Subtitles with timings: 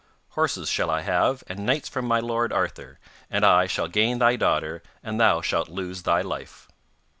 [0.29, 2.97] 'Horses shall I have, and knights from my lord Arthur.
[3.29, 6.67] And I shall gain thy daughter, and thou shalt lose thy life.